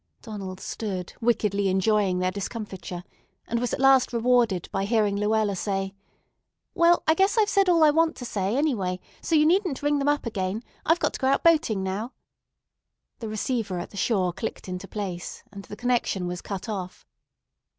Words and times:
Donald 0.23 0.59
stood 0.59 1.13
wickedly 1.21 1.67
enjoying 1.67 2.17
their 2.17 2.31
discomfiture, 2.31 3.03
and 3.45 3.59
was 3.59 3.71
at 3.71 3.79
last 3.79 4.11
rewarded 4.11 4.67
by 4.71 4.83
hearing 4.83 5.15
Luella 5.15 5.55
say: 5.55 5.93
"Well, 6.73 7.03
I 7.05 7.13
guess 7.13 7.37
I've 7.37 7.49
said 7.51 7.69
all 7.69 7.83
I 7.83 7.91
want 7.91 8.15
to 8.15 8.25
say, 8.25 8.55
anyway; 8.57 8.99
so 9.21 9.35
you 9.35 9.45
needn't 9.45 9.83
ring 9.83 9.99
them 9.99 10.07
up 10.07 10.25
again. 10.25 10.63
I've 10.87 10.97
got 10.97 11.13
to 11.13 11.19
go 11.19 11.27
out 11.27 11.43
boating 11.43 11.83
now." 11.83 12.13
The 13.19 13.29
receiver 13.29 13.77
at 13.77 13.91
the 13.91 13.95
shore 13.97 14.33
clicked 14.33 14.67
into 14.67 14.87
place, 14.87 15.43
and 15.51 15.65
the 15.65 15.75
connection 15.77 16.25
was 16.25 16.41
cut 16.41 16.67
off. 16.67 17.05